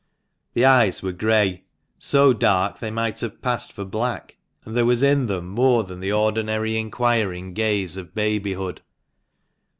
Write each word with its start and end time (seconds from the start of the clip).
The 0.55 0.65
eyes 0.65 1.03
were 1.03 1.11
grey, 1.11 1.63
so 1.99 2.33
dark 2.33 2.79
they 2.79 2.89
might 2.89 3.19
have 3.19 3.39
passed 3.39 3.71
for 3.71 3.85
black; 3.85 4.37
and 4.65 4.75
there 4.75 4.83
was 4.83 5.03
in 5.03 5.27
them 5.27 5.47
more 5.47 5.83
than 5.83 5.99
the 5.99 6.11
ordinary 6.11 6.75
inquiring 6.75 7.53
gaze 7.53 7.97
of 7.97 8.15
babyhood. 8.15 8.81